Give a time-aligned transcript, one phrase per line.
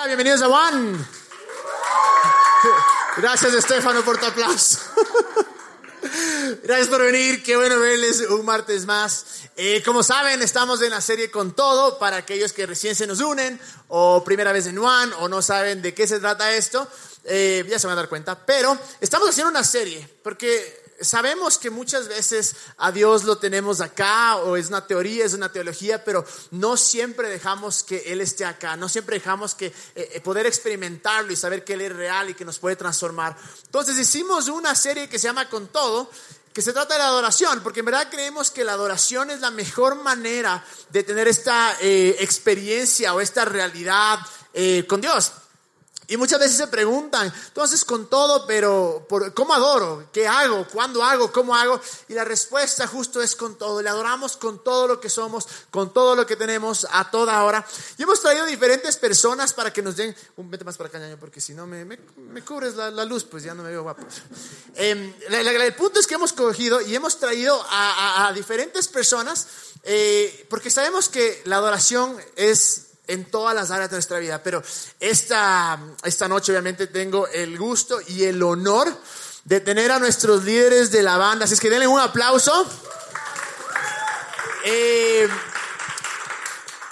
[0.00, 0.98] Hola, bienvenidos a One.
[3.18, 4.78] Gracias, Estefano, por tu aplauso.
[6.62, 9.26] Gracias por venir, qué bueno verles un martes más.
[9.56, 13.20] Eh, como saben, estamos en la serie con todo para aquellos que recién se nos
[13.20, 16.88] unen o primera vez en One o no saben de qué se trata esto.
[17.24, 21.70] Eh, ya se van a dar cuenta, pero estamos haciendo una serie porque sabemos que
[21.70, 26.24] muchas veces a Dios lo tenemos acá o es una teoría, es una teología, pero
[26.50, 31.32] no siempre dejamos que Él esté acá, no siempre dejamos que eh, eh, poder experimentarlo
[31.32, 33.36] y saber que Él es real y que nos puede transformar.
[33.64, 36.10] Entonces hicimos una serie que se llama Con Todo,
[36.52, 39.96] que se trata de adoración, porque en verdad creemos que la adoración es la mejor
[40.02, 44.18] manera de tener esta eh, experiencia o esta realidad
[44.88, 45.30] con Dios.
[46.10, 50.08] Y muchas veces se preguntan, entonces con todo, pero por, ¿cómo adoro?
[50.12, 50.66] ¿Qué hago?
[50.66, 51.30] ¿Cuándo hago?
[51.30, 51.80] ¿Cómo hago?
[52.08, 53.80] Y la respuesta justo es con todo.
[53.80, 57.64] Le adoramos con todo lo que somos, con todo lo que tenemos a toda hora.
[57.96, 61.40] Y hemos traído diferentes personas para que nos den, un vete más para acá, porque
[61.40, 61.98] si no me, me,
[62.42, 64.02] cubres la, luz, pues ya no me veo guapo.
[64.74, 69.46] Eh, el punto es que hemos cogido y hemos traído a, diferentes personas,
[69.84, 74.42] eh, porque sabemos que la adoración es en todas las áreas de nuestra vida.
[74.42, 74.62] Pero
[74.98, 78.88] esta, esta noche obviamente tengo el gusto y el honor
[79.44, 81.44] de tener a nuestros líderes de la banda.
[81.44, 82.66] Así es que denle un aplauso.
[84.64, 85.28] Eh,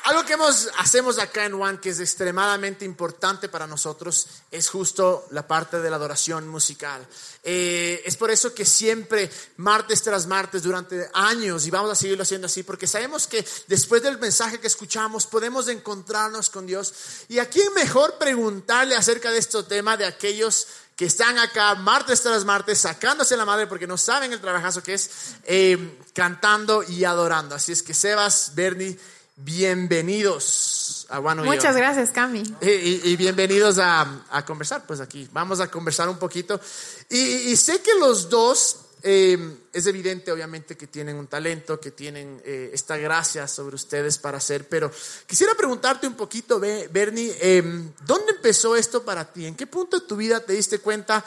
[0.09, 5.27] algo que hemos, hacemos acá en One que es extremadamente importante para nosotros es justo
[5.33, 7.07] la parte de la adoración musical.
[7.43, 12.23] Eh, es por eso que siempre, martes tras martes, durante años, y vamos a seguirlo
[12.23, 16.95] haciendo así, porque sabemos que después del mensaje que escuchamos podemos encontrarnos con Dios.
[17.29, 22.23] Y a quién mejor preguntarle acerca de este tema de aquellos que están acá martes
[22.23, 25.11] tras martes sacándose la madre porque no saben el trabajazo que es
[25.45, 27.55] eh, cantando y adorando.
[27.55, 28.99] Así es que Sebas, Bernie,
[29.39, 32.43] bienvenidos a One Muchas gracias, Cami.
[32.61, 35.29] Y, bienvenidos a, a, conversar, pues aquí.
[35.33, 36.61] Vamos a conversar un poquito.
[37.09, 42.43] Y, sé que los dos, eh, es evidente obviamente que tienen un talento, que tienen
[42.45, 44.91] eh, esta gracia sobre ustedes para hacer, pero
[45.27, 47.63] quisiera preguntarte un poquito, Bernie, eh,
[48.05, 49.47] ¿dónde empezó esto para ti?
[49.47, 51.25] ¿En qué punto de tu vida te diste cuenta?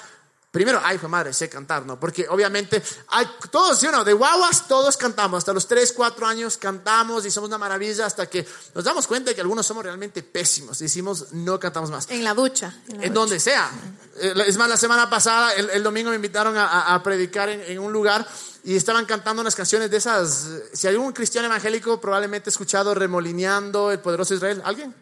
[0.51, 1.97] Primero, ay, hijo madre, sé cantar, ¿no?
[1.97, 4.03] Porque obviamente, hay, todos, ¿sí o no?
[4.03, 8.25] De guaguas todos cantamos, hasta los 3, 4 años cantamos y somos una maravilla hasta
[8.25, 8.45] que
[8.75, 10.79] nos damos cuenta de que algunos somos realmente pésimos.
[10.79, 12.09] Decimos, no cantamos más.
[12.09, 12.75] En la ducha.
[12.89, 13.71] En, donde sea.
[14.17, 17.93] Eh, es más, la semana pasada, el, domingo me invitaron a, predicar en, en, un
[17.93, 18.27] lugar
[18.65, 20.49] y estaban cantando unas canciones de esas.
[20.73, 24.61] Si hay un cristiano evangélico, probablemente ha escuchado Remolineando, El Poderoso Israel.
[24.65, 24.93] ¿Alguien?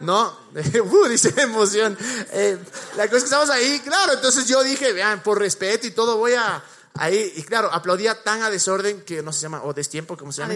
[0.00, 1.96] No, uh, dice emoción.
[2.32, 2.58] Eh,
[2.96, 4.14] la cosa es que estamos ahí, claro.
[4.14, 6.62] Entonces yo dije, vean, por respeto y todo, voy a
[6.94, 7.32] ahí.
[7.36, 10.54] Y claro, aplaudía tan a desorden que no se llama, o destiempo, como se llama.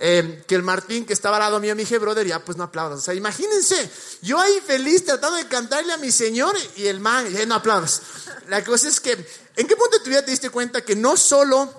[0.00, 2.64] Eh, que el Martín, que estaba al lado mío, me dije, brother, ya pues no
[2.64, 2.98] aplaudas.
[2.98, 3.90] O sea, imagínense,
[4.22, 8.02] yo ahí feliz tratando de cantarle a mi señor y el man, y no aplaudas.
[8.48, 11.16] La cosa es que, ¿en qué punto de tu vida te diste cuenta que no
[11.16, 11.72] solo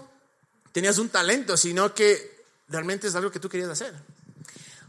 [0.72, 3.94] tenías un talento, sino que realmente es algo que tú querías hacer?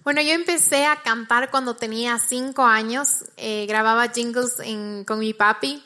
[0.04, 4.52] Bueno, yo empecé a cantar cuando tenía cinco años, eh, grababa jingles
[5.06, 5.82] con mi papi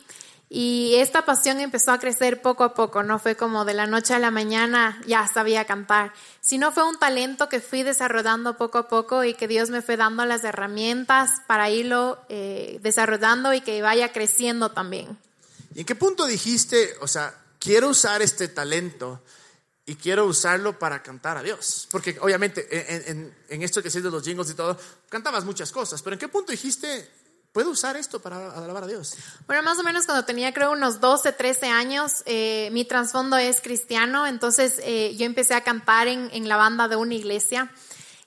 [0.51, 4.15] y esta pasión empezó a crecer poco a poco, no fue como de la noche
[4.15, 8.89] a la mañana ya sabía cantar, sino fue un talento que fui desarrollando poco a
[8.89, 13.83] poco y que Dios me fue dando las herramientas para irlo eh, desarrollando y que
[13.83, 15.17] vaya creciendo también.
[15.77, 19.21] ¿Y en qué punto dijiste, o sea, quiero usar este talento?
[19.89, 21.89] Y quiero usarlo para cantar a Dios.
[21.91, 22.69] Porque obviamente
[23.11, 24.79] en, esto que sé de los jingles y todo,
[25.09, 27.11] cantabas muchas cosas, pero ¿en qué punto dijiste,
[27.53, 29.15] puedo usar esto para alabar a Dios?
[29.47, 33.63] Bueno, más o menos cuando tenía creo unos 12, 13 años, eh, mi trasfondo es
[33.63, 37.73] cristiano, entonces eh, yo empecé a cantar en, en la banda de una iglesia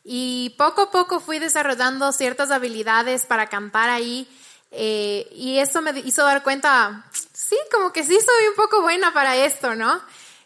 [0.03, 4.27] y poco a poco fui desarrollando ciertas habilidades para cantar ahí.
[4.71, 9.13] Eh, y eso me hizo dar cuenta, sí, como que sí soy un poco buena
[9.13, 10.01] para esto, ¿no?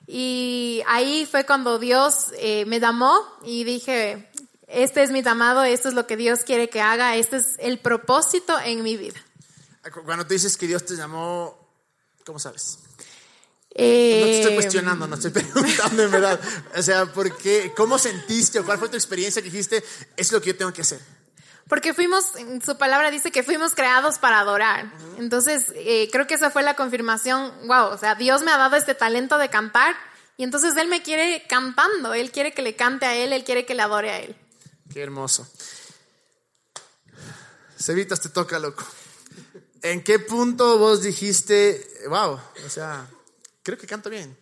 [0.07, 4.29] Y ahí fue cuando Dios eh, me llamó y dije,
[4.67, 7.79] este es mi llamado, esto es lo que Dios quiere que haga, este es el
[7.79, 9.19] propósito en mi vida.
[10.05, 11.57] Cuando tú dices que Dios te llamó,
[12.25, 12.79] ¿cómo sabes?
[13.77, 16.39] no te estoy eh, cuestionando, no estoy preguntando en verdad.
[16.77, 19.83] O sea, ¿por qué, ¿cómo sentiste o cuál fue tu experiencia que dijiste,
[20.15, 21.01] es lo que yo tengo que hacer?
[21.67, 22.25] Porque fuimos,
[22.63, 24.91] su palabra dice que fuimos creados para adorar.
[25.17, 28.75] Entonces, eh, creo que esa fue la confirmación, wow, o sea, Dios me ha dado
[28.75, 29.95] este talento de cantar
[30.37, 33.65] y entonces Él me quiere cantando, Él quiere que le cante a Él, Él quiere
[33.65, 34.35] que le adore a Él.
[34.93, 35.47] Qué hermoso.
[37.79, 38.85] Cevitas te toca, loco.
[39.81, 43.07] ¿En qué punto vos dijiste, wow, o sea,
[43.63, 44.37] creo que canto bien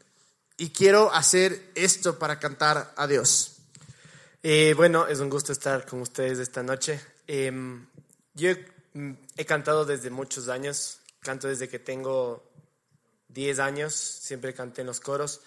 [0.57, 3.53] y quiero hacer esto para cantar a Dios?
[4.41, 7.12] Eh, bueno, es un gusto estar con ustedes esta noche.
[7.33, 7.87] Em,
[8.33, 8.49] yo
[8.93, 12.43] Mm, He cantado desde muchos años, canto desde que tengo
[13.29, 15.41] 10 años, siempre canté en los coros.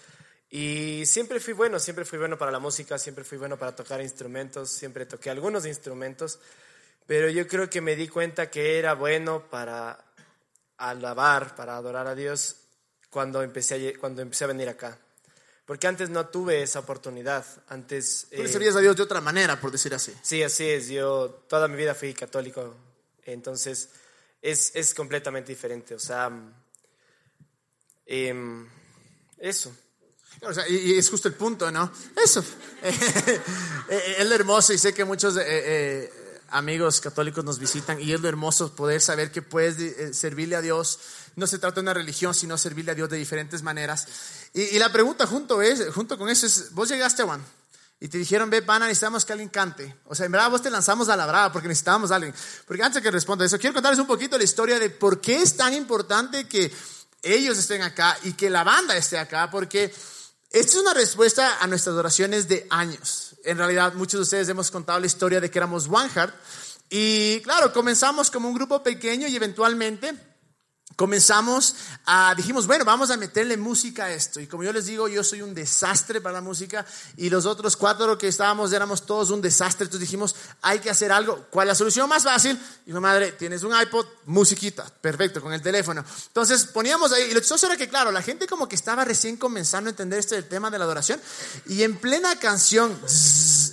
[0.50, 4.00] Y siempre fui bueno, siempre fui bueno para la música, siempre fui bueno para tocar
[4.00, 6.38] instrumentos, siempre toqué algunos instrumentos,
[7.06, 10.04] pero yo creo que me di cuenta que era bueno para
[10.78, 12.56] alabar, para adorar a Dios
[13.10, 14.98] cuando empecé a, cuando empecé a venir acá.
[15.66, 17.44] Porque antes no tuve esa oportunidad.
[17.68, 18.28] Antes.
[18.30, 20.14] Tú le eh, servías a Dios de otra manera, por decir así.
[20.22, 20.88] Sí, así es.
[20.88, 22.74] Yo toda mi vida fui católico,
[23.24, 23.88] entonces
[24.40, 25.94] es, es completamente diferente.
[25.96, 26.30] O sea,
[28.06, 28.68] em,
[29.38, 29.76] eso.
[30.42, 31.92] O sea, y, y es justo el punto, ¿no?
[32.22, 32.44] Eso.
[33.88, 36.12] Eh, es lo hermoso y sé que muchos eh, eh,
[36.50, 40.60] amigos católicos nos visitan y es lo hermoso poder saber que puedes eh, servirle a
[40.60, 40.98] Dios.
[41.36, 44.06] No se trata de una religión, sino servirle a Dios de diferentes maneras.
[44.54, 47.44] Y, la pregunta junto, es, junto con eso es, vos llegaste a Juan
[47.98, 49.96] y te dijeron, ve, pana, necesitamos que alguien cante.
[50.06, 52.34] O sea, en verdad vos te lanzamos a la brava porque necesitábamos a alguien.
[52.66, 55.56] Porque antes que responda eso, quiero contarles un poquito la historia de por qué es
[55.56, 56.72] tan importante que
[57.22, 59.92] ellos estén acá y que la banda esté acá, porque
[60.50, 63.35] esta es una respuesta a nuestras oraciones de años.
[63.46, 66.34] En realidad, muchos de ustedes hemos contado la historia de que éramos One Heart.
[66.90, 70.14] Y claro, comenzamos como un grupo pequeño y eventualmente
[70.96, 71.76] comenzamos
[72.06, 74.40] a, dijimos, bueno, vamos a meterle música a esto.
[74.40, 76.84] Y como yo les digo, yo soy un desastre para la música
[77.16, 79.84] y los otros cuatro que estábamos éramos todos un desastre.
[79.84, 81.46] Entonces dijimos, hay que hacer algo.
[81.50, 82.58] ¿Cuál es la solución más fácil?
[82.86, 86.02] Dijo, madre, tienes un iPod, musiquita, perfecto, con el teléfono.
[86.28, 89.36] Entonces poníamos ahí, y lo chistoso era que, claro, la gente como que estaba recién
[89.36, 91.20] comenzando a entender este del tema de la adoración
[91.66, 93.65] y en plena canción, zzz,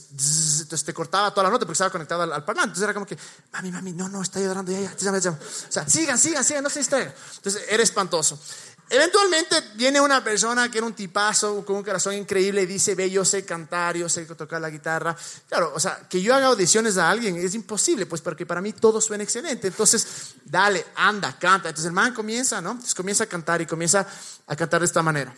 [0.74, 2.70] entonces te cortaba toda la nota porque estaba conectado al, al parlante.
[2.70, 3.18] Entonces era como que,
[3.52, 5.32] mami, mami, no, no, está adorando, ya, ya, ya, ya, ya.
[5.32, 7.14] O sea, sigan, sigan, sigan, no se distraigan.
[7.36, 8.40] Entonces era espantoso.
[8.90, 13.10] Eventualmente viene una persona que era un tipazo con un corazón increíble y dice, ve,
[13.10, 15.16] yo sé cantar, yo sé tocar la guitarra.
[15.48, 18.74] Claro, o sea, que yo haga audiciones a alguien es imposible, pues porque para mí
[18.74, 19.68] todo suena excelente.
[19.68, 21.70] Entonces, dale, anda, canta.
[21.70, 22.72] Entonces el man comienza, ¿no?
[22.72, 24.06] Entonces comienza a cantar y comienza
[24.48, 25.34] a cantar de esta manera.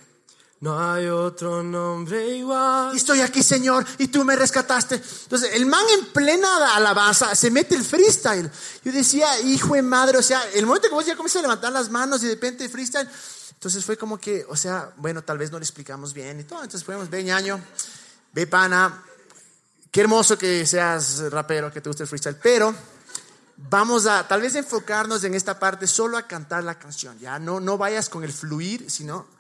[0.65, 2.89] No hay otro nombre igual.
[2.95, 4.95] Y estoy aquí, Señor, y tú me rescataste.
[4.95, 8.50] Entonces, el man en plena alabanza se mete el freestyle.
[8.83, 11.71] Yo decía, hijo de madre, o sea, el momento que vos ya comienzas a levantar
[11.71, 13.07] las manos y de repente freestyle.
[13.51, 16.63] Entonces fue como que, o sea, bueno, tal vez no le explicamos bien y todo.
[16.63, 17.62] Entonces podemos, ve ñaño,
[18.33, 19.03] ve pana,
[19.91, 22.73] qué hermoso que seas rapero, que te guste el freestyle, pero
[23.56, 27.59] vamos a tal vez enfocarnos en esta parte solo a cantar la canción, ya no,
[27.59, 29.35] no vayas con el fluir, sino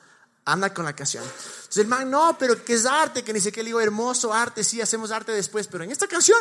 [0.45, 1.23] anda con la canción.
[1.23, 4.33] Entonces el man, no, pero que es arte, que ni sé qué, le digo, hermoso
[4.33, 6.37] arte, sí, hacemos arte después, pero en esta canción,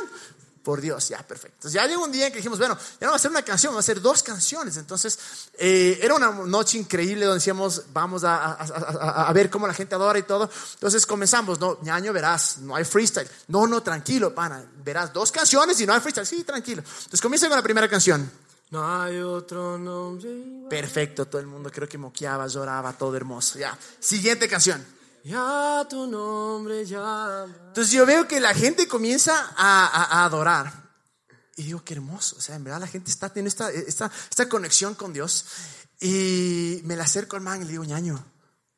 [0.62, 1.56] por Dios, ya, perfecto.
[1.58, 3.42] Entonces ya llegó un día en que dijimos, bueno, ya no va a ser una
[3.42, 4.78] canción, va a ser dos canciones.
[4.78, 5.18] Entonces
[5.58, 9.74] eh, era una noche increíble donde decíamos, vamos a- a- a- a ver cómo la
[9.74, 10.48] gente adora y todo.
[10.74, 13.28] Entonces comenzamos, no, ñaño, verás, no hay freestyle.
[13.48, 16.26] No, no, tranquilo, pana, verás dos canciones y no hay freestyle.
[16.26, 16.82] Sí, tranquilo.
[16.82, 18.30] Entonces comienza con la primera canción.
[18.74, 20.68] No hay otro nombre igual.
[20.68, 23.56] Perfecto, todo el mundo creo que moqueaba, lloraba, todo hermoso.
[23.56, 24.84] Ya, siguiente canción.
[25.22, 27.46] Ya tu nombre llama.
[27.68, 30.72] Entonces yo veo que la gente comienza a, a- a adorar.
[31.56, 32.34] Y digo, qué hermoso.
[32.36, 35.44] O sea, en verdad la gente está teniendo esta, esta, esta conexión con Dios.
[36.00, 38.22] Y me la acerco al man y le digo, ñaño,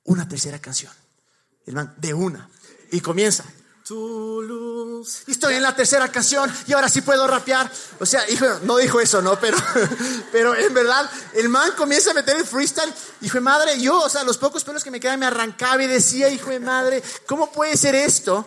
[0.05, 0.93] una tercera canción.
[1.65, 2.51] El man, de una.
[2.93, 3.45] Y comienza.
[3.87, 5.23] Tu luz.
[5.29, 7.71] Y estoy en la tercera canción y ahora sí puedo rapear.
[8.01, 9.39] O sea, hijo, no dijo eso, ¿no?
[9.39, 9.57] Pero,
[10.33, 12.93] pero en verdad, el man comienza a meter el freestyle.
[13.21, 15.87] Hijo de madre, yo, o sea, los pocos pelos que me quedan me arrancaba y
[15.87, 18.45] decía, hijo de madre, ¿cómo puede ser esto?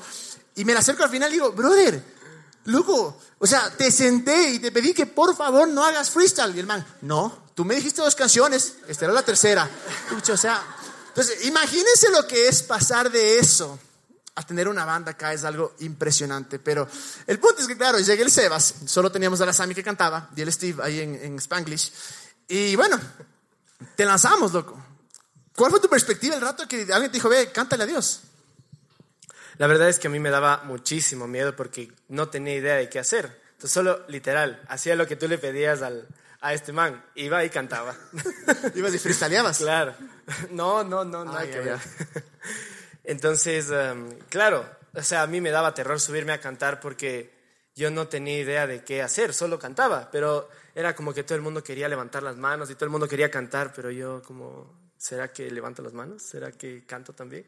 [0.56, 2.04] Y me la acerco al final y digo, brother,
[2.66, 6.54] loco, o sea, te senté y te pedí que por favor no hagas freestyle.
[6.54, 9.70] Y el man, no, tú me dijiste dos canciones, esta era la tercera.
[10.30, 10.62] O sea,
[11.08, 13.80] entonces, imagínense lo que es pasar de eso
[14.40, 16.60] a tener una banda acá es algo impresionante.
[16.60, 16.88] Pero
[17.28, 20.30] el punto es que, claro, llegué el Sebas, solo teníamos a la Sammy que cantaba
[20.36, 21.92] y el Steve ahí en, en Spanglish.
[22.48, 23.00] Y bueno,
[23.96, 24.82] te lanzamos, loco.
[25.56, 28.22] ¿Cuál fue tu perspectiva el rato que alguien te dijo, ve, cántale a Dios?
[29.58, 32.90] La verdad es que a mí me daba muchísimo miedo porque no tenía idea de
[32.90, 33.42] qué hacer.
[33.52, 36.08] Entonces solo literal, hacía lo que tú le pedías al,
[36.40, 37.04] a este man.
[37.16, 37.94] Iba y cantaba.
[38.76, 39.58] Ibas y freestyleabas.
[39.58, 39.96] claro.
[40.52, 41.80] No, no, no, no Ah, hay ya, que ver.
[43.04, 47.32] Entonces, em, claro, o sea, a mí me daba terror subirme a cantar porque
[47.76, 51.42] yo no tenía idea de qué hacer, solo cantaba, pero era como que todo el
[51.42, 55.32] mundo quería levantar las manos y todo el mundo quería cantar, pero yo como, ¿será
[55.32, 56.24] que levanto las manos?
[56.24, 57.46] ¿Será que canto también?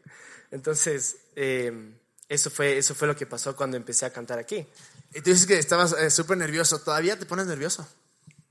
[0.52, 1.96] Entonces, em,
[2.30, 4.66] eso, fue, eso fue lo que pasó cuando empecé a cantar aquí.
[5.14, 6.80] Y tú dices que estabas eh, súper nervioso.
[6.80, 7.86] ¿Todavía te pones nervioso?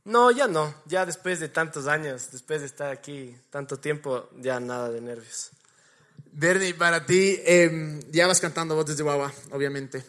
[0.05, 4.61] No, ya no, ya después de tantos años, después de estar aquí tanto tiempo, ya
[4.61, 5.51] nada de nervios.
[6.33, 10.05] Bernie, para ti, eh, ya vas cantando vos desde Guagua, obviamente.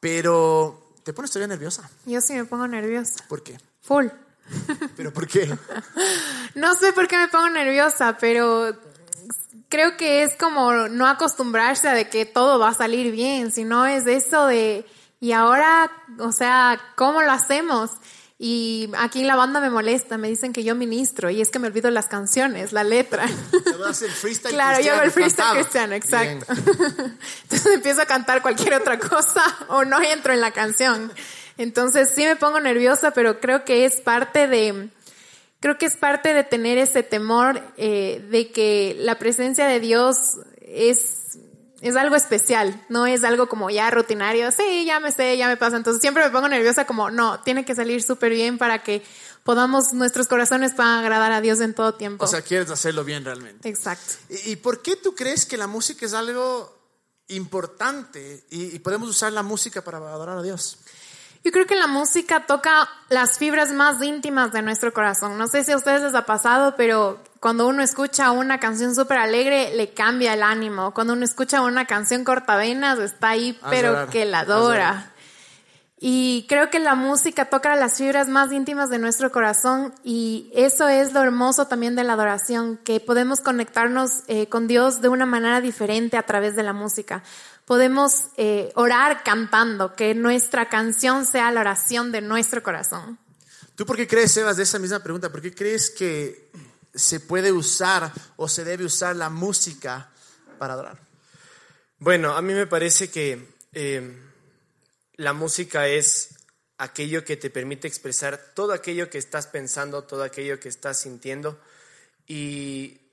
[0.00, 1.88] Pero, ¿te pones todavía nerviosa?
[2.06, 3.24] Yo sí me pongo nerviosa.
[3.28, 3.58] ¿Por qué?
[3.82, 4.06] Full.
[4.96, 5.48] ¿Pero por qué?
[6.54, 8.74] No sé por qué me pongo nerviosa, pero
[9.68, 13.86] creo que es como no acostumbrarse a de que todo va a salir bien, sino
[13.86, 14.84] es eso de,
[15.20, 17.90] y ahora, o sea, ¿cómo lo hacemos?
[18.40, 21.58] Y aquí en la banda me molesta, me dicen que yo ministro y es que
[21.58, 23.24] me olvido las canciones, la letra.
[23.24, 26.46] el freestyle claro, yo hago el freestyle cristiano, exacto.
[27.42, 31.12] Entonces empiezo a cantar cualquier otra cosa o no entro en la canción.
[31.56, 34.88] Entonces sí me pongo nerviosa, pero creo que es parte de,
[35.58, 40.38] creo que es parte de tener ese temor eh, de que la presencia de Dios
[40.60, 41.17] es,
[41.80, 45.56] es algo especial, no es algo como ya rutinario, sí, ya me sé, ya me
[45.56, 45.76] pasa.
[45.76, 49.02] Entonces siempre me pongo nerviosa como, no, tiene que salir súper bien para que
[49.44, 52.24] podamos, nuestros corazones puedan agradar a Dios en todo tiempo.
[52.24, 53.68] O sea, quieres hacerlo bien realmente.
[53.68, 54.14] Exacto.
[54.28, 56.76] ¿Y, y por qué tú crees que la música es algo
[57.28, 60.78] importante y, y podemos usar la música para adorar a Dios?
[61.44, 65.38] Yo creo que la música toca las fibras más íntimas de nuestro corazón.
[65.38, 69.18] No sé si a ustedes les ha pasado, pero cuando uno escucha una canción súper
[69.18, 70.92] alegre, le cambia el ánimo.
[70.92, 75.12] Cuando uno escucha una canción cortavenas, está ahí, pero que la adora.
[76.00, 80.86] Y creo que la música toca las fibras más íntimas de nuestro corazón y eso
[80.86, 85.26] es lo hermoso también de la adoración, que podemos conectarnos eh, con Dios de una
[85.26, 87.24] manera diferente a través de la música.
[87.68, 93.18] Podemos eh, orar cantando, que nuestra canción sea la oración de nuestro corazón.
[93.74, 95.30] ¿Tú por qué crees, Sebas, de esa misma pregunta?
[95.30, 96.50] ¿Por qué crees que
[96.94, 100.10] se puede usar o se debe usar la música
[100.58, 100.98] para adorar?
[101.98, 104.18] Bueno, a mí me parece que eh,
[105.16, 106.38] la música es
[106.78, 111.60] aquello que te permite expresar todo aquello que estás pensando, todo aquello que estás sintiendo
[112.26, 113.07] y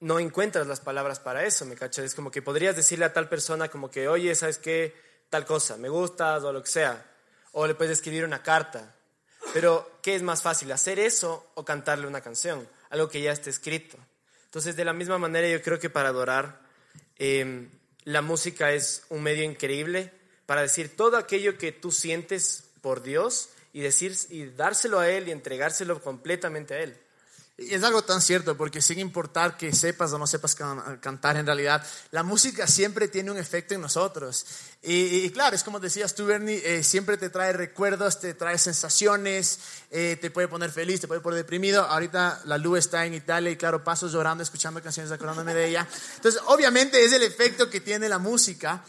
[0.00, 2.04] no encuentras las palabras para eso, ¿me cachas?
[2.04, 4.94] Es como que podrías decirle a tal persona como que, oye, ¿sabes qué?
[5.30, 7.04] Tal cosa, me gustas o lo que sea.
[7.52, 8.94] O le puedes escribir una carta.
[9.52, 10.70] Pero, ¿qué es más fácil?
[10.72, 12.68] ¿Hacer eso o cantarle una canción?
[12.90, 13.96] Algo que ya está escrito.
[14.44, 16.60] Entonces, de la misma manera, yo creo que para adorar,
[17.18, 17.68] eh,
[18.04, 20.12] la música es un medio increíble
[20.46, 25.28] para decir todo aquello que tú sientes por Dios y, decir, y dárselo a Él
[25.28, 26.96] y entregárselo completamente a Él.
[27.58, 31.38] Y es algo tan cierto, porque sin importar que sepas o no sepas can- cantar
[31.38, 34.44] en realidad, la música siempre tiene un efecto en nosotros.
[34.82, 39.58] Y, claro, es como decías tú, Bernie, eh, siempre te trae recuerdos, te trae sensaciones,
[39.90, 41.82] eh, te puede poner feliz, te puede poner deprimido.
[41.84, 45.88] Ahorita la Lu está en Italia y claro, paso llorando, escuchando canciones, acordándome de ella.
[46.16, 48.84] Entonces, obviamente es el efecto que tiene la música.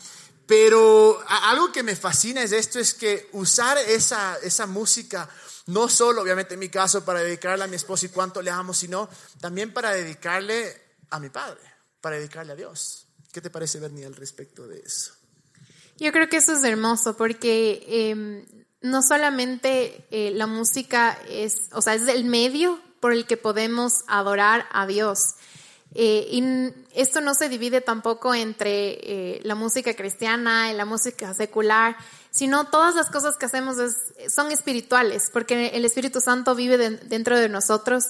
[0.45, 5.29] Pero algo que me fascina es esto, es que usar esa, esa música,
[5.67, 8.73] no solo obviamente en mi caso para dedicarle a mi esposo y cuánto le amo,
[8.73, 9.09] sino
[9.39, 11.61] también para dedicarle a mi padre,
[12.01, 13.07] para dedicarle a Dios.
[13.31, 15.13] ¿Qué te parece, Bernie, al respecto de eso?
[15.97, 18.45] Yo creo que eso es hermoso porque eh,
[18.81, 24.03] no solamente eh, la música es, o sea, es el medio por el que podemos
[24.07, 25.35] adorar a Dios.
[25.95, 26.43] Eh, y
[26.93, 31.95] esto no se divide tampoco entre eh, la música cristiana y la música secular,
[32.31, 36.91] sino todas las cosas que hacemos es- son espirituales, porque el Espíritu Santo vive de-
[36.97, 38.05] dentro de nosotros.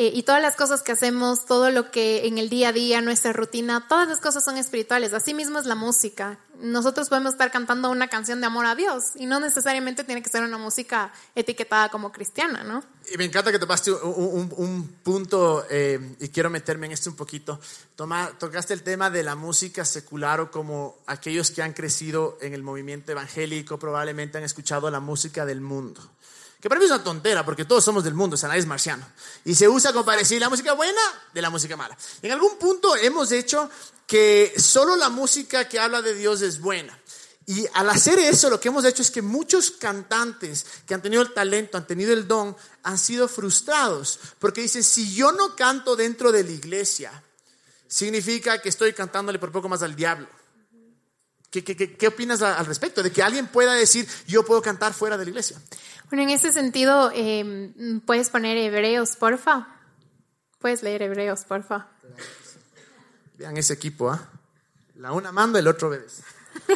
[0.00, 3.00] Eh, y todas las cosas que hacemos, todo lo que en el día a día,
[3.00, 5.12] nuestra rutina, todas las cosas son espirituales.
[5.12, 6.38] Así mismo es la música.
[6.60, 10.28] Nosotros podemos estar cantando una canción de amor a Dios y no necesariamente tiene que
[10.30, 12.84] ser una música etiquetada como cristiana, ¿no?
[13.12, 17.10] Y me encanta que tomaste un, un- un punto, eh, y quiero meterme en esto
[17.10, 17.58] un poquito.
[17.96, 22.54] Toma- tocaste el tema de la música secular o como aquellos que han crecido en
[22.54, 26.00] el movimiento evangélico probablemente han escuchado la música del mundo.
[26.60, 29.06] Que para mí es una tontera, porque todos somos del mundo, o sea, es marciano.
[29.44, 31.00] Y se usa como para decir la música buena
[31.32, 31.96] de la música mala.
[32.20, 33.70] En algún punto hemos hecho
[34.06, 36.98] que solo la música que habla de Dios es buena.
[37.46, 41.22] Y al hacer eso, lo que hemos hecho es que muchos cantantes que han tenido
[41.22, 44.18] el talento, han tenido el don, han sido frustrados.
[44.38, 47.22] Porque dicen, si yo no canto dentro de la iglesia,
[47.86, 50.28] significa que estoy cantándole por poco más al diablo.
[51.50, 53.02] ¿Qué, qué, qué- qué opinas al respecto?
[53.02, 55.56] De que alguien pueda decir, yo puedo cantar fuera de la iglesia.
[56.10, 57.72] Bueno, en ese sentido, eh,
[58.06, 59.68] puedes poner Hebreos, porfa.
[60.58, 61.88] Puedes leer Hebreos, porfa.
[63.38, 64.28] Vean ese equipo, ¿ah?
[64.96, 66.22] La una manda, el otro obedece.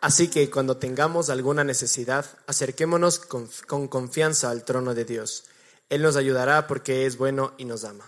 [0.00, 5.44] Así que cuando tengamos alguna necesidad, acerquémonos con, con confianza al trono de Dios.
[5.90, 8.04] Él nos ayudará porque es bueno y nos ama.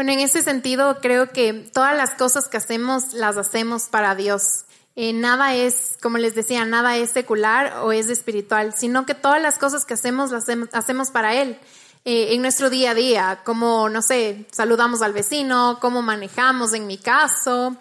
[0.00, 4.64] Bueno, en ese sentido, creo que todas las cosas que hacemos las hacemos para Dios.
[4.96, 9.42] Eh, nada es, como les decía, nada es secular o es espiritual, sino que todas
[9.42, 11.58] las cosas que hacemos las hacemos, para Él.
[12.06, 16.86] Eh, en nuestro día a día, como, no sé, saludamos al vecino, cómo manejamos en
[16.86, 17.76] mi caso.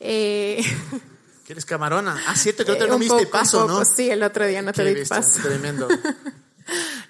[0.00, 0.62] Eh,
[1.46, 2.22] ¿Que eres camarona?
[2.26, 3.84] Ah, cierto que Eh, otro no diste poco, un paso, poco, ¿no?
[3.86, 5.40] Sí, el otro día no te di paso.
[5.40, 5.88] Tremendo.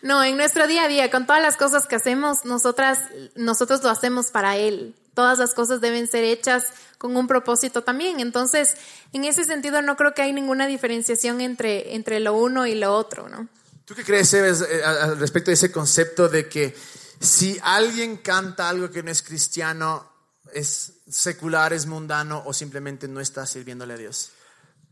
[0.03, 2.99] No, en nuestro día a día, con todas las cosas que hacemos, nosotras,
[3.35, 4.95] nosotros lo hacemos para Él.
[5.15, 6.65] Todas las cosas deben ser hechas
[6.99, 8.21] con un propósito también.
[8.21, 8.75] Entonces,
[9.13, 12.95] en ese sentido, no creo que hay ninguna diferenciación entre, entre lo uno y lo
[12.95, 13.49] otro, ¿no?
[13.85, 16.75] ¿Tú qué crees, Sebes, eh, respecto de ese concepto de que
[17.21, 20.11] si alguien canta algo que no es cristiano,
[20.53, 24.31] es secular, es mundano o simplemente no está sirviéndole a Dios?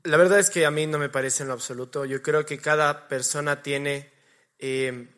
[0.05, 2.05] La verdad es que a mí no me parece en lo absoluto.
[2.05, 4.13] Yo creo que cada persona tiene
[4.63, 5.09] eh,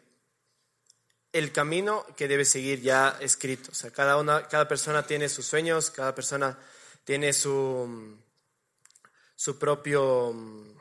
[1.33, 3.71] el camino que debe seguir ya escrito.
[3.71, 6.59] O sea, cada, una, cada persona tiene sus sueños, cada persona
[7.05, 8.19] tiene su,
[9.37, 10.33] su propio...
[10.33, 10.75] mm,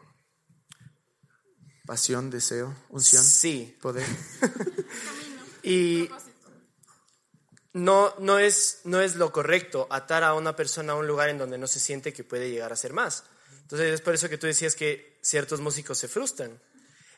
[1.85, 4.07] Pasión, deseo, unción, Sí, poder.
[5.63, 6.09] Y
[7.73, 11.37] no, no, es, no es lo correcto atar a una persona a un lugar en
[11.37, 13.23] donde no se siente que puede llegar a ser más.
[13.61, 16.61] Entonces es por eso que tú decías que ciertos músicos se frustran.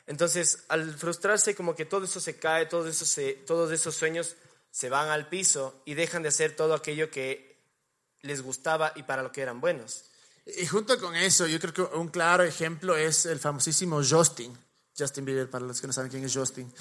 [0.07, 3.05] Entonces, al frustrarse, como que todo eso se cae, todo eso
[3.45, 4.35] todos esos sueños
[4.71, 7.55] se van al piso y dejan de hacer todo aquello que
[8.21, 10.05] les gustaba y para lo que eran buenos.
[10.45, 14.55] Y junto con eso, yo creo que un claro ejemplo es el famosísimo Justin.
[14.97, 16.71] Justin Bieber, para los que no saben quién es Justin.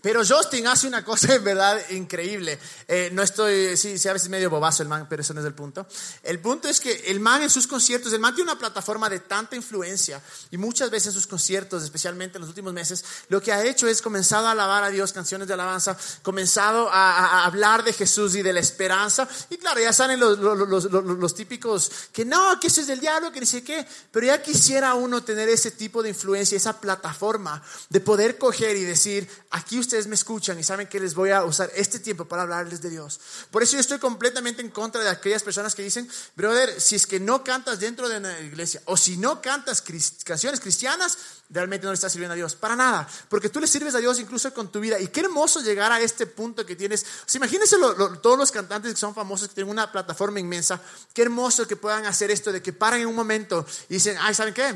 [0.00, 2.58] Pero Justin hace una cosa en verdad increíble.
[2.86, 5.46] Eh, no estoy, sí, sí, a veces medio bobazo el man, pero eso no es
[5.46, 5.84] el punto.
[6.22, 9.20] El punto es que el man en sus conciertos, el man tiene una plataforma de
[9.20, 13.50] tanta influencia y muchas veces en sus conciertos, especialmente en los últimos meses, lo que
[13.52, 17.82] ha hecho es comenzado a alabar a Dios, canciones de alabanza, comenzado a, a- hablar
[17.82, 19.26] de Jesús y de la esperanza.
[19.50, 23.00] Y claro, ya salen los, los- los- los típicos que no, que eso es del
[23.00, 23.84] diablo, que ni sé qué.
[24.12, 28.84] Pero ya quisiera uno tener ese tipo de influencia, esa plataforma de poder coger y
[28.84, 32.42] decir, aquí ustedes me escuchan y saben que les voy a usar este tiempo para
[32.42, 33.20] hablarles de Dios.
[33.50, 37.06] Por eso yo estoy completamente en contra de aquellas personas que dicen, brother, si es
[37.06, 39.82] que no cantas dentro de una iglesia o si no cantas
[40.24, 41.18] canciones cristianas,
[41.50, 42.54] realmente no le estás sirviendo a Dios.
[42.54, 43.08] Para nada.
[43.28, 44.98] Porque tú le sirves a Dios incluso con tu vida.
[44.98, 47.04] Y qué hermoso llegar a este punto que tienes.
[47.34, 47.76] Imagínense
[48.22, 50.80] todos los cantantes que son famosos, que tienen una plataforma inmensa.
[51.12, 54.34] Qué hermoso que puedan hacer esto de que paran en un momento y dicen, ay,
[54.34, 54.74] ¿saben qué?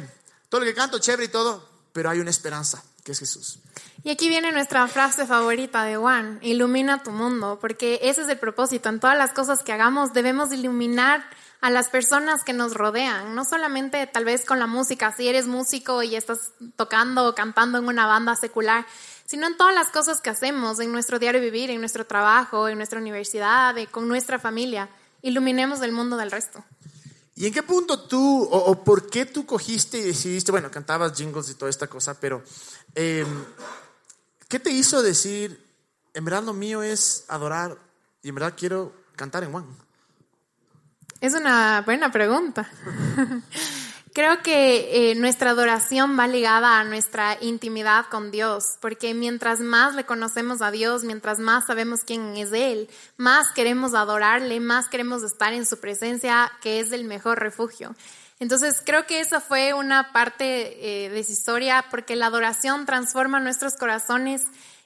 [0.48, 1.67] Todo lo que canto, chévere y todo,
[1.98, 3.58] pero hay una esperanza, que es Jesús.
[4.04, 8.38] Y aquí viene nuestra frase favorita de Juan, ilumina tu mundo, porque ese es el
[8.38, 8.88] propósito.
[8.88, 11.28] En todas las cosas que hagamos debemos iluminar
[11.60, 15.48] a las personas que nos rodean, no solamente tal vez con la música, si eres
[15.48, 18.86] músico y estás tocando o cantando en una banda secular,
[19.26, 22.76] sino en todas las cosas que hacemos, en nuestro diario vivir, en nuestro trabajo, en
[22.78, 24.88] nuestra universidad, eh, con nuestra familia.
[25.20, 26.62] Iluminemos el mundo del resto.
[27.38, 31.16] ¿Y en qué punto tú, o, o por qué tú cogiste y decidiste, bueno, cantabas
[31.16, 32.42] jingles y toda esta cosa, pero
[32.96, 33.24] eh,
[34.48, 35.64] ¿qué te hizo decir,
[36.14, 37.78] en verdad lo mío es adorar
[38.24, 39.68] y en verdad quiero cantar en One?
[41.20, 42.68] Es una buena pregunta.
[44.18, 49.94] Creo que eh, nuestra adoración va ligada a nuestra intimidad con Dios, porque mientras más
[49.94, 55.22] le conocemos a Dios, mientras más sabemos quién es Él, más queremos adorarle, más queremos
[55.22, 57.94] estar en su presencia, que es el mejor refugio.
[58.40, 64.42] Entonces creo que esa fue una parte eh, decisoria, porque la adoración transforma nuestros corazones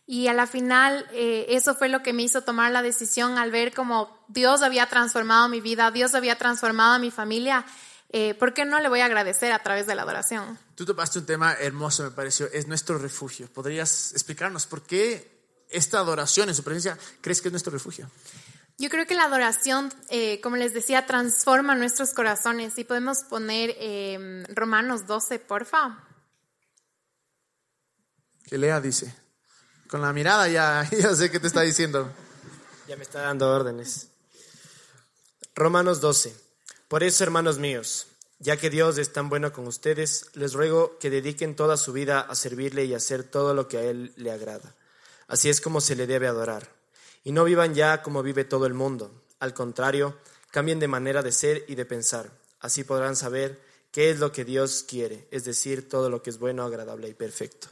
[0.06, 3.50] y a la final eh, eso fue lo que me hizo tomar la decisión al
[3.50, 7.64] ver cómo Dios había transformado mi vida, Dios había transformado a mi familia.
[8.12, 10.59] Eh, ¿Por qué no le voy a agradecer a través de la adoración?
[10.75, 13.48] Tú topaste un tema hermoso, me pareció, es nuestro refugio.
[13.51, 18.11] ¿Podrías explicarnos por qué esta adoración en su presencia crees que es nuestro refugio?
[18.77, 22.77] Yo creo que la adoración, eh, como les decía, transforma nuestros corazones.
[22.79, 26.05] Y podemos poner eh, Romanos 12, porfa.
[28.44, 29.14] Que Lea dice.
[29.88, 32.12] Con la mirada ya, ya sé qué te está diciendo.
[32.88, 34.09] Ya me está dando órdenes.
[35.55, 36.51] Romanos 12.
[36.92, 41.09] Por eso, hermanos míos, ya que Dios es tan bueno con ustedes, les ruego que
[41.09, 44.74] dediquen toda su vida a servirle y hacer todo lo que a Él le agrada.
[45.26, 46.68] Así es como se le debe adorar.
[47.24, 49.11] Y no vivan ya como vive todo el mundo.
[49.38, 50.18] Al contrario,
[50.50, 52.31] cambien de manera de ser y de pensar.
[52.61, 53.59] Así podrán saber
[53.90, 57.14] qué es lo que Dios quiere, es decir, todo lo que es bueno, agradable y
[57.14, 57.68] perfecto.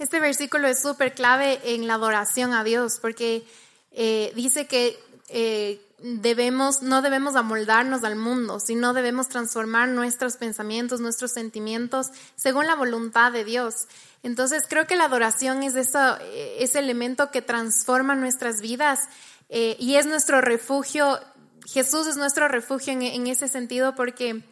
[0.00, 3.46] Este versículo es súper clave en la adoración a Dios porque
[3.92, 11.00] eh, dice que eh, debemos, no debemos amoldarnos al mundo, sino debemos transformar nuestros pensamientos,
[11.00, 13.88] nuestros sentimientos según la voluntad de Dios.
[14.22, 19.08] Entonces creo que la adoración es eso, eh, ese elemento que transforma nuestras vidas
[19.48, 21.18] eh, y es nuestro refugio.
[21.66, 24.42] Jesús es nuestro refugio en, en ese sentido porque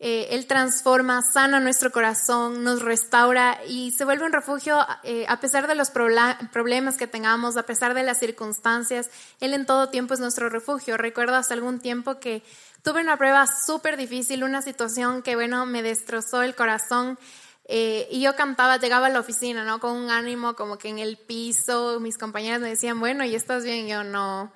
[0.00, 5.38] eh, Él transforma, sana nuestro corazón, nos restaura y se vuelve un refugio eh, a
[5.38, 9.10] pesar de los problemas que tengamos, a pesar de las circunstancias.
[9.40, 10.96] Él en todo tiempo es nuestro refugio.
[10.96, 12.42] Recuerdo hace algún tiempo que
[12.82, 17.18] Tuve una prueba súper difícil, una situación que, bueno, me destrozó el corazón.
[17.66, 19.80] Eh, y yo cantaba, llegaba a la oficina, ¿no?
[19.80, 23.64] Con un ánimo como que en el piso, mis compañeras me decían, bueno, ¿y estás
[23.64, 23.86] bien?
[23.86, 24.50] Yo no.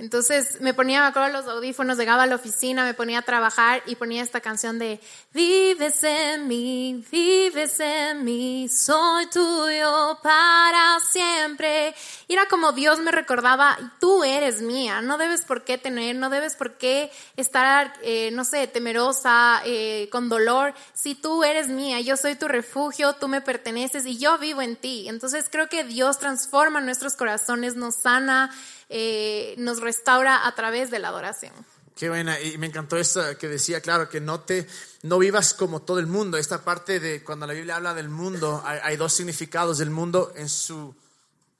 [0.00, 3.82] Entonces me ponía, me acuerdo, los audífonos, llegaba a la oficina, me ponía a trabajar
[3.84, 4.98] y ponía esta canción de
[5.34, 11.94] Vives en mí, vives en mí, soy tuyo para siempre.
[12.28, 16.30] Y era como Dios me recordaba, tú eres mía, no debes por qué tener, no
[16.30, 20.72] debes por qué estar, eh, no sé, temerosa, eh, con dolor.
[20.94, 24.76] Si tú eres mía, yo soy tu refugio, tú me perteneces y yo vivo en
[24.76, 25.10] ti.
[25.10, 28.50] Entonces creo que Dios transforma nuestros corazones, nos sana
[28.90, 31.54] eh, nos restaura a través de la adoración.
[31.96, 34.66] Qué buena, y me encantó esto que decía, claro, que no te,
[35.02, 36.38] no vivas como todo el mundo.
[36.38, 40.48] Esta parte de cuando la Biblia habla del mundo, hay, dos significados del mundo en
[40.48, 40.94] su,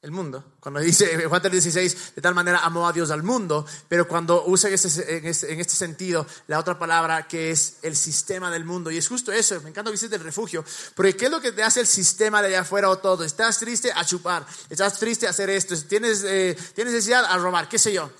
[0.02, 0.54] el mundo.
[0.60, 4.68] Cuando dice Juan 3:16, de tal manera amó a Dios al mundo, pero cuando usa
[4.68, 8.90] en este, en, este, en sentido la otra palabra que es el sistema del mundo,
[8.90, 11.52] y es justo eso, me encanta que dices del refugio, porque ¿qué es lo que
[11.52, 13.24] te hace el sistema de allá afuera o todo?
[13.24, 17.68] Estás triste a chupar, estás triste a hacer esto, tienes, eh, tienes necesidad a robar,
[17.68, 18.10] qué sé yo.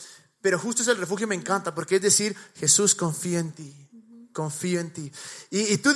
[0.42, 4.80] Pero justo es el refugio, me encanta, porque es decir, Jesús confía en ti, confío
[4.80, 5.12] en ti.
[5.50, 5.92] Y, y tú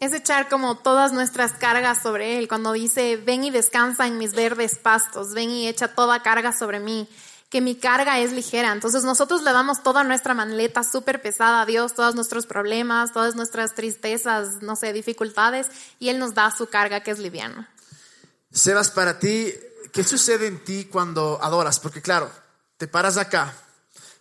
[0.00, 2.48] es echar como todas nuestras cargas sobre Él.
[2.48, 6.80] Cuando dice, ven y descansa en mis verdes pastos, ven y echa toda carga sobre
[6.80, 7.06] mí,
[7.50, 8.72] que mi carga es ligera.
[8.72, 13.36] Entonces nosotros le damos toda nuestra maleta súper pesada a Dios, todos nuestros problemas, todas
[13.36, 17.68] nuestras tristezas, no sé, dificultades, y Él nos da su carga que es liviana.
[18.50, 19.52] Sebas, para ti,
[19.92, 21.78] ¿qué sucede en ti cuando adoras?
[21.78, 22.30] Porque claro,
[22.78, 23.54] te paras acá,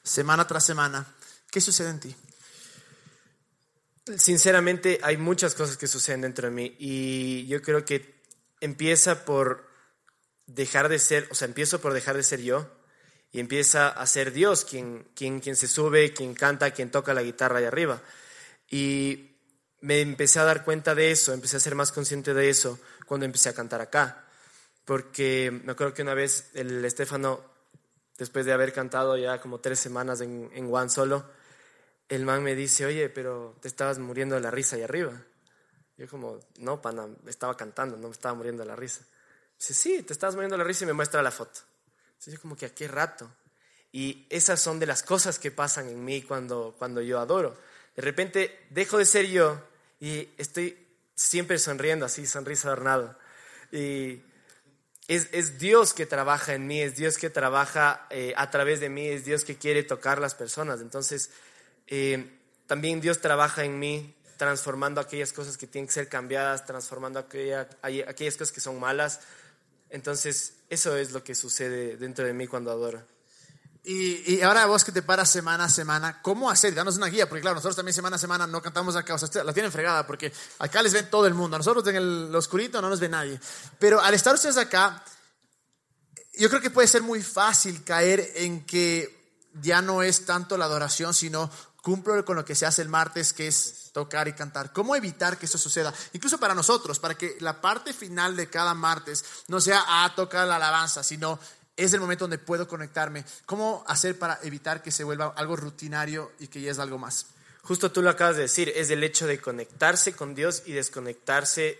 [0.03, 1.05] semana tras semana,
[1.49, 2.15] ¿qué sucede en ti?
[4.17, 8.15] Sinceramente, hay muchas cosas que suceden dentro de mí y yo creo que
[8.59, 9.67] empieza por
[10.47, 12.67] dejar de ser, o sea, empiezo por dejar de ser yo
[13.31, 17.21] y empieza a ser Dios quien, quien, quien se sube, quien canta, quien toca la
[17.21, 18.01] guitarra ahí arriba.
[18.69, 19.35] Y
[19.81, 23.25] me empecé a dar cuenta de eso, empecé a ser más consciente de eso cuando
[23.25, 24.25] empecé a cantar acá.
[24.85, 27.41] Porque me acuerdo que una vez el Estefano,
[28.17, 31.25] después de haber cantado ya como tres semanas en, en One Solo,
[32.09, 35.13] el man me dice, oye, pero te estabas muriendo de la risa ahí arriba.
[35.97, 39.01] Yo como, no, pana, estaba cantando, no me estaba muriendo de la risa.
[39.57, 41.59] Dice, sí, te estabas muriendo de la risa y me muestra la foto.
[42.07, 43.29] Entonces yo como que a qué rato.
[43.91, 47.57] Y esas son de las cosas que pasan en mí cuando, cuando yo adoro.
[47.95, 49.61] De repente dejo de ser yo
[49.99, 53.17] y estoy siempre sonriendo así, sonrisa adornado.
[53.71, 54.21] Y
[55.07, 58.89] es, es, Dios que trabaja en mí, es Dios que trabaja eh, a través de
[58.89, 60.81] mí, es Dios que quiere tocar las personas.
[60.81, 61.31] Entonces,
[61.89, 67.19] eh, también Dios trabaja en mí transformando aquellas cosas que tienen que ser cambiadas, transformando
[67.19, 69.19] aquellas cosas que son malas.
[69.89, 73.03] Entonces, eso es lo que sucede dentro de mí cuando adoro.
[73.83, 76.75] Y, ahora vos que te paras semana a semana, ¿cómo hacer?
[76.75, 79.43] Danos una guía, porque claro, nosotros también semana a semana no cantamos acá, o sea,
[79.43, 82.81] la tienen fregada, porque acá les ven todo el mundo, a nosotros en el oscurito
[82.81, 83.39] no nos ve nadie.
[83.79, 85.03] Pero al estar ustedes acá,
[86.37, 90.65] yo creo que puede ser muy fácil caer en que ya no es tanto la
[90.65, 91.49] adoración, sino
[91.89, 94.71] cumplo con lo que se hace el martes, que es tocar y cantar.
[94.71, 95.91] ¿Cómo evitar que eso suceda?
[96.13, 100.47] Incluso para nosotros, para que la parte final de cada martes no sea ah, tocar
[100.47, 101.39] la alabanza, sino
[101.75, 103.25] es el momento donde puedo conectarme.
[103.47, 107.25] ¿Cómo hacer para evitar que se vuelva algo rutinario y que ya es algo más?
[107.63, 111.79] Justo tú lo acabas de decir, es el hecho de conectarse con Dios y desconectarse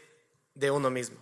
[0.55, 1.17] de uno mismo.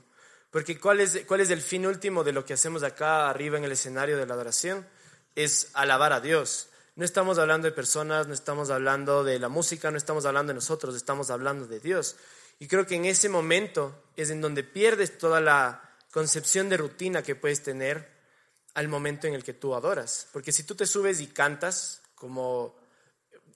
[0.49, 3.65] Porque ¿cuál es, cuál es el fin último de lo que hacemos acá arriba en
[3.65, 4.87] el escenario de la adoración?
[5.35, 9.91] Es alabar a Dios no estamos hablando de personas, no estamos hablando de la música,
[9.91, 12.15] no estamos hablando de nosotros, estamos hablando de Dios.
[12.57, 17.21] Y creo que en ese momento es en donde pierdes toda la concepción de rutina
[17.21, 18.09] que puedes tener
[18.73, 20.27] al momento en el que tú adoras.
[20.33, 22.75] Porque si tú te subes y cantas, como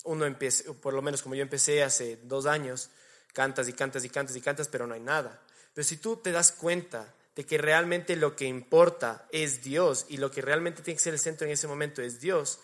[0.04, 2.92] uno empieza, por lo menos como yo empecé hace dos años,
[3.34, 5.42] cantas y cantas y cantas y cantas, pero no hay nada.
[5.74, 10.18] Pero si tú te das cuenta de que realmente lo que importa es Dios y
[10.18, 12.60] lo que realmente tiene que ser el centro en ese momento es Dios,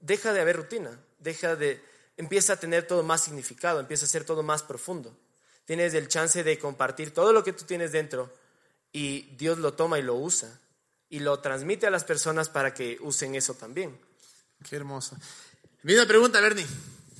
[0.00, 1.82] deja de haber rutina, deja de,
[2.16, 5.16] empieza a tener todo más significado, empieza a ser todo más profundo.
[5.64, 8.32] Tienes el chance de compartir todo lo que tú tienes dentro
[8.92, 10.58] y Dios lo toma y lo usa
[11.08, 13.98] y lo transmite a las personas para que usen eso también.
[14.68, 15.16] Qué hermoso.
[15.82, 16.66] Misma pregunta, Bernie.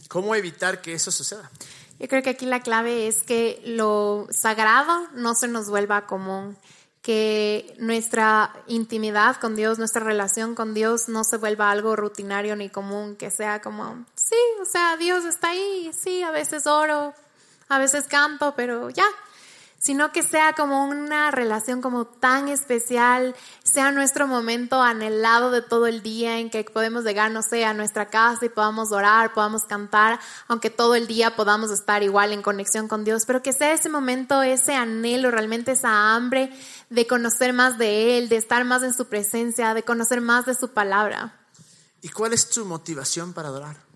[0.09, 1.51] ¿Cómo evitar que eso suceda?
[1.99, 6.57] Yo creo que aquí la clave es que lo sagrado no se nos vuelva común
[7.03, 12.69] que nuestra intimidad con Dios, nuestra relación con Dios no se vuelva algo rutinario ni
[12.69, 17.15] común, que sea como, sí, o sea, Dios está ahí, sí, a veces oro,
[17.69, 19.07] a veces canto, pero ya,
[19.81, 25.87] sino que sea como una relación como tan especial, sea nuestro momento anhelado de todo
[25.87, 29.64] el día en que podemos llegar, no sé, a nuestra casa y podamos orar, podamos
[29.64, 33.73] cantar, aunque todo el día podamos estar igual en conexión con Dios, pero que sea
[33.73, 36.53] ese momento, ese anhelo, realmente esa hambre
[36.90, 40.55] de conocer más de Él, de estar más en su presencia, de conocer más de
[40.55, 41.40] su palabra.
[42.03, 43.89] ¿Y cuál es tu motivación para adorar?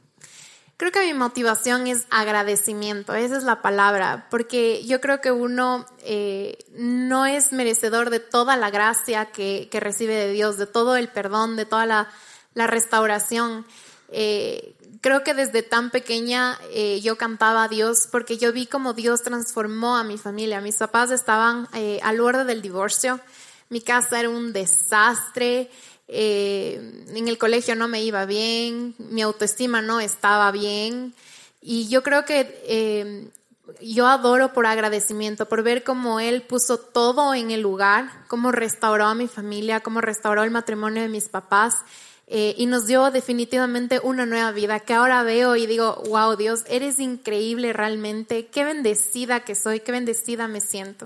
[0.76, 5.86] Creo que mi motivación es agradecimiento, esa es la palabra, porque yo creo que uno
[6.00, 11.06] eh, no es merecedor de toda la gracia que, recibe de Dios, de todo el
[11.08, 12.08] perdón, de toda la,
[12.54, 13.64] restauración.
[14.08, 18.94] Eh, creo que desde tan pequeña eh, yo cantaba a Dios porque yo vi cómo
[18.94, 20.60] Dios transformó a mi familia.
[20.60, 21.68] Mis papás estaban
[22.02, 23.20] al borde del divorcio,
[23.68, 25.70] mi casa era un desastre.
[26.08, 31.14] Eh, en el colegio no me iba bien, mi autoestima no estaba bien
[31.62, 33.30] y yo creo que eh,
[33.80, 39.06] yo adoro por agradecimiento, por ver cómo Él puso todo en el lugar, cómo restauró
[39.06, 41.76] a mi familia, cómo restauró el matrimonio de mis papás.
[42.26, 46.64] Eh, y nos dio definitivamente una nueva vida que ahora veo y digo, wow, Dios,
[46.68, 51.04] eres increíble realmente, qué bendecida que soy, qué bendecida me siento.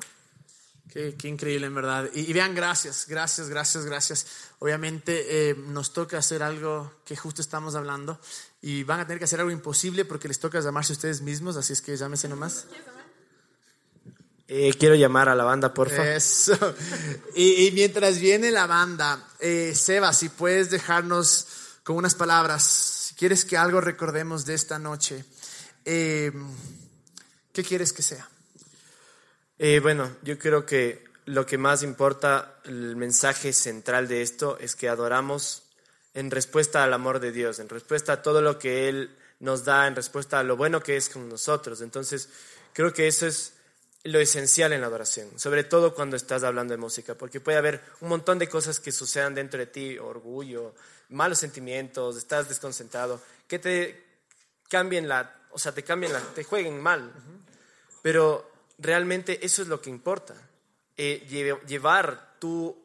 [0.93, 2.09] Qué, increíble, en verdad.
[2.15, 4.27] Y, vean, gracias, gracias, gracias, gracias.
[4.59, 8.19] Obviamente eh, nos toca hacer algo que justo estamos hablando
[8.63, 11.75] y van a tener que hacer algo imposible porque les toca llamarse ustedes mismos, así
[11.75, 12.67] es que llámese nomás.
[14.49, 16.07] Eh, quiero llamar a la banda, por favor.
[16.07, 16.57] Eso.
[17.37, 21.47] Y, mientras viene la banda, eh, Seba, si puedes dejarnos
[21.85, 25.23] con unas palabras, si quieres que algo recordemos de esta noche,
[25.85, 26.33] ¿qué
[27.53, 28.27] quieres que sea?
[29.61, 34.77] Eh, bueno, yo creo que lo que más importa, el mensaje central de esto es
[34.77, 35.65] que adoramos
[36.15, 39.89] en respuesta al amor de Dios, en respuesta a todo lo que Él nos da,
[39.89, 41.81] en respuesta a lo bueno que es con nosotros.
[41.81, 42.29] Entonces,
[42.73, 43.55] creo que eso es
[44.05, 47.83] lo esencial en la adoración, sobre todo cuando estás hablando de música, porque puede haber
[48.01, 50.73] un montón de cosas que sucedan dentro de ti, orgullo,
[51.09, 54.05] malos sentimientos, estás desconcentrado, que te
[54.69, 57.13] cambien la, o sea, te cambien la, te jueguen mal.
[58.03, 60.35] Pero realmente eso es lo que importa.
[60.97, 61.27] Eh,
[61.67, 62.77] llevar tu,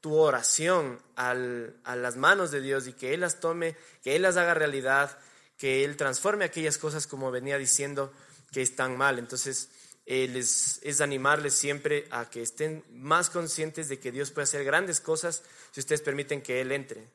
[0.00, 4.36] tu oración a las manos de Dios y que Él las tome, que Él las
[4.36, 5.18] haga realidad,
[5.58, 8.12] que Él transforme aquellas cosas como venía diciendo
[8.52, 9.18] que están mal.
[9.18, 9.68] Entonces,
[10.06, 15.00] eh, es animarles siempre a que estén más conscientes de que Dios puede hacer grandes
[15.00, 15.42] cosas
[15.72, 17.08] si ustedes permiten que Él entre.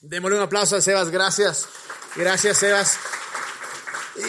[0.00, 1.68] Démosle un aplauso a Sebas, gracias.
[2.16, 2.98] Gracias, Sebas.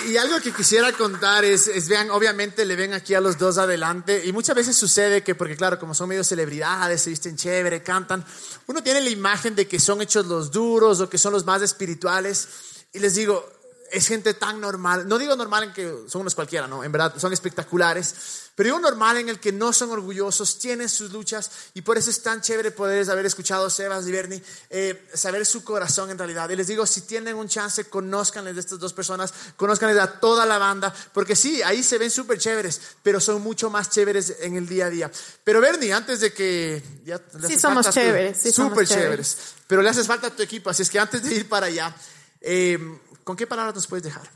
[0.08, 4.24] Y algo que quisiera contar es, vean, obviamente le ven aquí a los dos adelante
[4.26, 8.26] y muchas veces sucede que, porque claro, como son medio celebridades, se visten chévere, cantan,
[8.68, 11.62] uno tiene la imagen de que son hechos los duros o que son los más
[11.62, 12.48] espirituales
[12.94, 13.52] y les digo,
[13.94, 17.14] es gente tan normal, no digo normal en que son unos cualquiera, no, en verdad
[17.18, 18.16] son espectaculares,
[18.56, 22.10] pero digo normal en el que no son orgullosos, tienen sus luchas y por eso
[22.10, 26.18] es tan chévere poder haber escuchado a Sebas y Bernie, eh, saber su corazón en
[26.18, 26.50] realidad.
[26.50, 30.48] Y les digo, si tienen un chance, conózcanles de estas dos personas, conózcanles a toda
[30.48, 34.56] la banda, porque sí, ahí se ven súper chéveres, pero son mucho más chéveres en
[34.58, 35.12] el día a día.
[35.44, 36.82] Pero Bernie, antes de que...
[37.06, 38.40] Ya sí, somos chéveres.
[38.42, 39.38] Sí, súper chéveres.
[39.68, 41.96] Pero le haces falta a tu equipo, así es que antes de ir para allá,
[42.42, 42.80] eh,
[43.24, 44.30] ¿con qué palabras nos puedes dejar?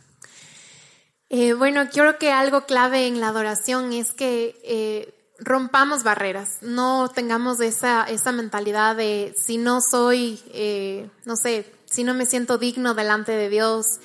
[1.30, 7.10] Eh, bueno, creo que algo clave en la adoración es que eh, rompamos barreras, no
[7.14, 12.58] tengamos esa, esa mentalidad de si no soy, eh, no sé, si no me siento
[12.58, 14.00] digno delante de Dios,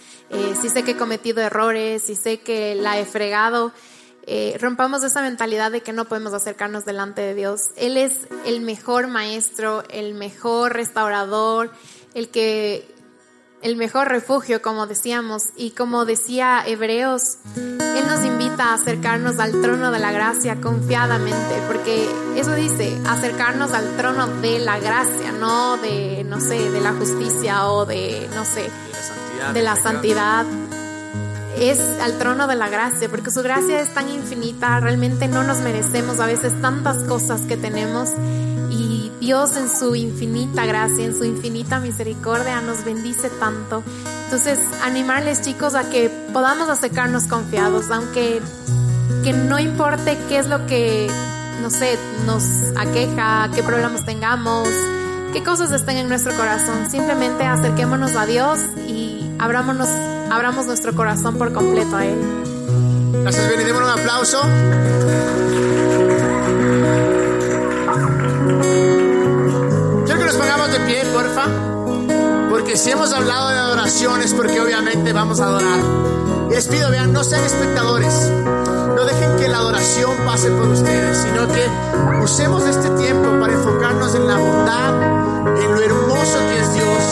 [0.60, 3.72] si sé que he cometido errores, si sé que la he fregado.
[4.60, 7.70] rompamos esa mentalidad de que no podemos acercarnos delante de Dios.
[7.76, 11.72] Él es el mejor maestro, el mejor restaurador,
[12.14, 12.91] el que
[13.62, 19.52] el mejor refugio, como decíamos, y como decía Hebreos, Él nos invita a acercarnos al
[19.62, 25.76] trono de la gracia confiadamente, porque eso dice, acercarnos al trono de la gracia, no
[25.76, 28.68] de, no sé, de la justicia o de, no sé,
[29.54, 30.44] de la santidad.
[31.56, 35.58] Es al trono de la gracia, porque su gracia es tan infinita, realmente no nos
[35.58, 38.08] merecemos a veces tantas cosas que tenemos
[38.72, 43.82] y Dios en su infinita gracia, en su infinita misericordia nos bendice tanto.
[44.24, 48.40] Entonces, animarles chicos a que podamos acercarnos confiados, aunque
[49.22, 51.10] que no importe qué es lo que,
[51.60, 52.44] no sé, nos
[52.78, 54.68] aqueja, qué problemas tengamos,
[55.34, 56.90] qué cosas estén en nuestro corazón.
[56.90, 58.58] Simplemente acerquémonos a Dios
[58.88, 59.88] y abrámonos,
[60.30, 62.18] abramos nuestro corazón por completo a Él.
[63.22, 63.70] Gracias, Benny.
[63.70, 64.40] un aplauso.
[72.72, 75.78] Porque si hemos hablado de adoraciones, porque obviamente vamos a adorar.
[76.48, 78.14] Les pido, vean, no sean espectadores.
[78.96, 81.68] No dejen que la presión pase por ustedes, sino que
[82.24, 87.02] usemos este tiempo para enfocarnos en la bondad, en lo hermoso que es Dios,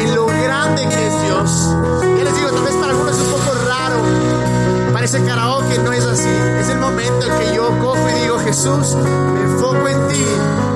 [0.00, 1.76] en lo grande que es Dios.
[2.18, 6.04] Ya les digo, tal vez para algunos es un poco raro, parece karaoke, no es
[6.04, 6.36] así.
[6.58, 10.26] Es el momento en que yo cojo y digo, Jesús, me enfoco en ti,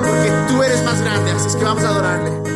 [0.01, 2.48] porque tú eres más grande, así es que vamos a